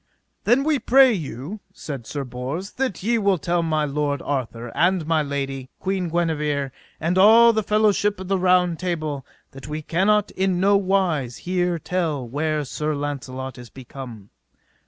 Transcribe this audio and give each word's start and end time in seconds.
Then 0.45 0.63
we 0.63 0.79
pray 0.79 1.13
you, 1.13 1.59
said 1.75 2.07
Sir 2.07 2.23
Bors, 2.23 2.71
that 2.71 3.03
ye 3.03 3.19
will 3.19 3.37
tell 3.37 3.61
my 3.61 3.85
lord 3.85 4.19
Arthur, 4.23 4.71
and 4.75 5.05
my 5.05 5.21
lady, 5.21 5.69
Queen 5.79 6.09
Guenever, 6.09 6.71
and 6.99 7.19
all 7.19 7.53
the 7.53 7.61
fellowship 7.61 8.19
of 8.19 8.27
the 8.27 8.39
Round 8.39 8.79
Table, 8.79 9.23
that 9.51 9.67
we 9.67 9.83
cannot 9.83 10.31
in 10.31 10.59
no 10.59 10.75
wise 10.75 11.37
hear 11.45 11.77
tell 11.77 12.27
where 12.27 12.65
Sir 12.65 12.95
Launcelot 12.95 13.59
is 13.59 13.69
become. 13.69 14.31